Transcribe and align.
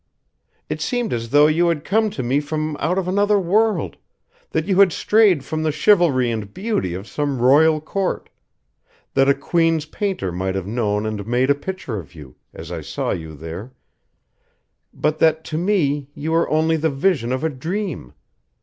It 0.67 0.81
seemed 0.81 1.13
as 1.13 1.29
though 1.29 1.45
you 1.45 1.67
had 1.67 1.85
come 1.85 2.09
to 2.09 2.23
me 2.23 2.39
from 2.39 2.75
out 2.79 2.97
of 2.97 3.07
another 3.07 3.37
world, 3.39 3.97
that 4.49 4.65
you 4.65 4.79
had 4.79 4.91
strayed 4.91 5.45
from 5.45 5.61
the 5.61 5.71
chivalry 5.71 6.31
and 6.31 6.51
beauty 6.51 6.95
of 6.95 7.05
some 7.07 7.37
royal 7.37 7.79
court, 7.79 8.31
that 9.13 9.29
a 9.29 9.35
queen's 9.35 9.85
painter 9.85 10.31
might 10.31 10.55
have 10.55 10.65
known 10.65 11.05
and 11.05 11.27
made 11.27 11.51
a 11.51 11.53
picture 11.53 11.99
of 11.99 12.15
you, 12.15 12.35
as 12.51 12.71
I 12.71 12.81
saw 12.81 13.11
you 13.11 13.35
there, 13.35 13.73
but 14.91 15.19
that 15.19 15.43
to 15.43 15.57
me 15.59 16.09
you 16.15 16.31
were 16.31 16.49
only 16.49 16.77
the 16.77 16.89
vision 16.89 17.31
of 17.31 17.43
a 17.43 17.49
dream. 17.49 18.13